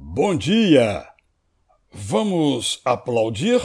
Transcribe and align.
Bom 0.00 0.36
dia! 0.36 1.04
Vamos 1.92 2.80
aplaudir? 2.84 3.60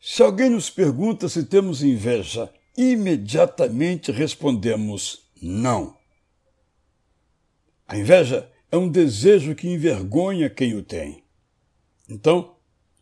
Se 0.00 0.22
alguém 0.22 0.48
nos 0.48 0.70
pergunta 0.70 1.28
se 1.28 1.44
temos 1.44 1.82
inveja, 1.82 2.48
imediatamente 2.76 4.12
respondemos 4.12 5.28
não. 5.42 5.96
A 7.86 7.98
inveja 7.98 8.48
é 8.70 8.76
um 8.76 8.88
desejo 8.88 9.56
que 9.56 9.68
envergonha 9.68 10.48
quem 10.48 10.76
o 10.76 10.84
tem. 10.84 11.24
Então, 12.08 12.54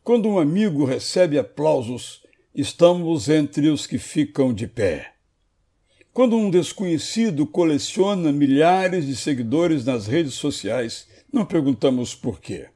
quando 0.03 0.27
um 0.27 0.39
amigo 0.39 0.87
recebe 0.87 1.39
aplausos, 1.39 2.23
estamos 2.55 3.29
entre 3.29 3.69
os 3.69 3.87
que 3.87 3.99
ficam 3.99 4.55
de 4.55 4.67
pé. 4.67 5.13
Quando 6.13 6.35
um 6.37 6.51
desconhecido 6.51 7.47
coleciona 7.47 8.33
milhares 8.33 9.07
de 9.07 9.15
seguidores 9.15 9.85
nas 9.85 10.07
redes 10.07 10.35
sociais, 10.35 11.10
não 11.33 11.45
perguntamos 11.45 12.15
por 12.15 12.41
quê. 12.41 12.69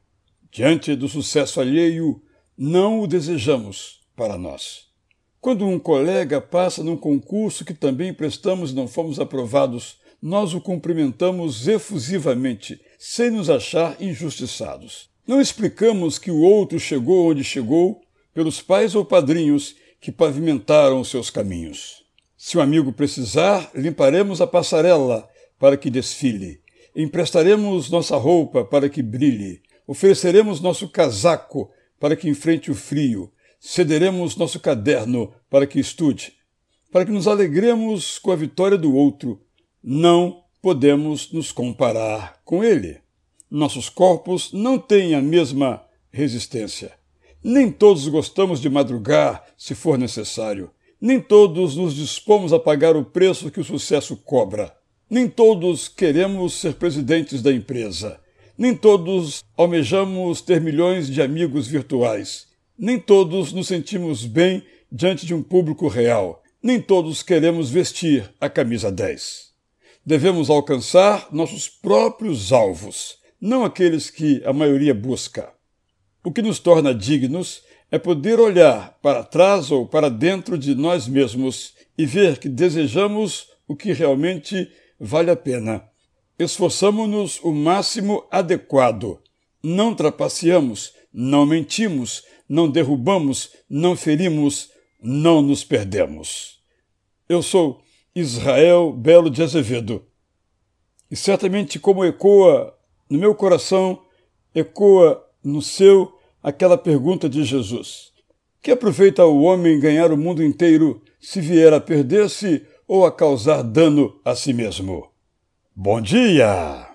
Diante 0.51 0.95
do 0.95 1.07
sucesso 1.07 1.59
alheio, 1.59 2.21
não 2.57 3.01
o 3.01 3.07
desejamos 3.07 3.99
para 4.15 4.37
nós. 4.37 4.85
Quando 5.41 5.67
um 5.67 5.77
colega 5.77 6.39
passa 6.39 6.83
num 6.83 6.97
concurso 6.97 7.65
que 7.65 7.73
também 7.73 8.13
prestamos 8.13 8.71
e 8.71 8.75
não 8.75 8.87
fomos 8.87 9.19
aprovados, 9.19 9.97
nós 10.21 10.53
o 10.53 10.61
cumprimentamos 10.61 11.67
efusivamente, 11.67 12.81
sem 12.97 13.29
nos 13.29 13.49
achar 13.49 14.01
injustiçados. 14.01 15.09
Não 15.27 15.39
explicamos 15.39 16.17
que 16.17 16.31
o 16.31 16.41
outro 16.41 16.79
chegou 16.79 17.29
onde 17.29 17.43
chegou 17.43 18.01
pelos 18.33 18.61
pais 18.61 18.95
ou 18.95 19.05
padrinhos 19.05 19.75
que 19.99 20.11
pavimentaram 20.11 21.03
seus 21.03 21.29
caminhos. 21.29 22.03
Se 22.37 22.57
o 22.57 22.61
amigo 22.61 22.91
precisar, 22.91 23.69
limparemos 23.75 24.41
a 24.41 24.47
passarela 24.47 25.27
para 25.59 25.77
que 25.77 25.89
desfile. 25.89 26.59
Emprestaremos 26.95 27.89
nossa 27.89 28.15
roupa 28.15 28.63
para 28.63 28.87
que 28.87 29.03
brilhe. 29.03 29.61
Ofereceremos 29.85 30.61
nosso 30.61 30.87
casaco 30.87 31.69
para 31.99 32.15
que 32.15 32.29
enfrente 32.29 32.71
o 32.71 32.75
frio. 32.75 33.31
Cederemos 33.59 34.37
nosso 34.37 34.61
caderno 34.61 35.33
para 35.49 35.67
que 35.67 35.77
estude. 35.77 36.33
Para 36.89 37.05
que 37.05 37.11
nos 37.11 37.27
alegremos 37.27 38.17
com 38.17 38.31
a 38.31 38.35
vitória 38.35 38.77
do 38.77 38.95
outro, 38.95 39.41
não 39.83 40.43
podemos 40.61 41.33
nos 41.33 41.51
comparar 41.51 42.39
com 42.45 42.63
ele. 42.63 43.01
Nossos 43.51 43.89
corpos 43.89 44.53
não 44.53 44.79
têm 44.79 45.15
a 45.15 45.21
mesma 45.21 45.83
resistência. 46.09 46.93
Nem 47.43 47.69
todos 47.69 48.07
gostamos 48.07 48.61
de 48.61 48.69
madrugar 48.69 49.45
se 49.57 49.75
for 49.75 49.97
necessário. 49.97 50.71
Nem 51.01 51.19
todos 51.19 51.75
nos 51.75 51.93
dispomos 51.93 52.53
a 52.53 52.59
pagar 52.59 52.95
o 52.95 53.03
preço 53.03 53.51
que 53.51 53.59
o 53.59 53.65
sucesso 53.65 54.15
cobra. 54.15 54.73
Nem 55.07 55.27
todos 55.27 55.87
queremos 55.87 56.53
ser 56.53 56.73
presidentes 56.73 57.43
da 57.43 57.51
empresa. 57.51 58.19
Nem 58.57 58.75
todos 58.75 59.43
almejamos 59.55 60.41
ter 60.41 60.59
milhões 60.59 61.07
de 61.07 61.21
amigos 61.21 61.67
virtuais. 61.67 62.47
Nem 62.77 62.97
todos 62.99 63.53
nos 63.53 63.67
sentimos 63.67 64.25
bem 64.25 64.63
diante 64.91 65.23
de 65.23 65.35
um 65.35 65.43
público 65.43 65.87
real. 65.87 66.41
Nem 66.61 66.81
todos 66.81 67.21
queremos 67.21 67.69
vestir 67.69 68.33
a 68.41 68.49
camisa 68.49 68.91
10. 68.91 69.51
Devemos 70.03 70.49
alcançar 70.49 71.27
nossos 71.31 71.69
próprios 71.69 72.51
alvos, 72.51 73.17
não 73.39 73.63
aqueles 73.63 74.09
que 74.09 74.41
a 74.43 74.51
maioria 74.51 74.93
busca. 74.93 75.53
O 76.23 76.31
que 76.31 76.41
nos 76.41 76.57
torna 76.57 76.95
dignos 76.95 77.61
é 77.91 77.99
poder 77.99 78.39
olhar 78.39 78.97
para 79.03 79.23
trás 79.23 79.69
ou 79.69 79.87
para 79.87 80.09
dentro 80.09 80.57
de 80.57 80.73
nós 80.73 81.07
mesmos 81.07 81.75
e 81.95 82.07
ver 82.07 82.39
que 82.39 82.49
desejamos 82.49 83.47
o 83.67 83.75
que 83.75 83.93
realmente 83.93 84.67
vale 84.99 85.31
a 85.31 85.35
pena. 85.35 85.87
Esforçamo-nos 86.37 87.39
o 87.43 87.51
máximo 87.51 88.25
adequado. 88.29 89.19
Não 89.63 89.95
trapaceamos, 89.95 90.93
não 91.13 91.45
mentimos, 91.45 92.23
não 92.47 92.69
derrubamos, 92.69 93.51
não 93.69 93.95
ferimos, 93.95 94.69
não 95.01 95.41
nos 95.41 95.63
perdemos. 95.63 96.59
Eu 97.27 97.41
sou 97.41 97.81
Israel 98.13 98.91
Belo 98.91 99.29
de 99.29 99.41
Azevedo. 99.41 100.05
E 101.09 101.15
certamente, 101.15 101.79
como 101.79 102.03
ecoa 102.03 102.77
no 103.09 103.19
meu 103.19 103.33
coração, 103.35 104.01
ecoa 104.53 105.25
no 105.43 105.61
seu 105.61 106.17
aquela 106.41 106.77
pergunta 106.77 107.29
de 107.29 107.43
Jesus: 107.43 108.11
Que 108.61 108.71
aproveita 108.71 109.25
o 109.25 109.43
homem 109.43 109.79
ganhar 109.79 110.11
o 110.11 110.17
mundo 110.17 110.43
inteiro 110.43 111.01
se 111.19 111.41
vier 111.41 111.73
a 111.73 111.79
perder-se 111.79 112.65
ou 112.87 113.05
a 113.05 113.11
causar 113.11 113.63
dano 113.63 114.19
a 114.23 114.35
si 114.35 114.53
mesmo? 114.53 115.11
Bom 115.75 116.01
dia! 116.01 116.94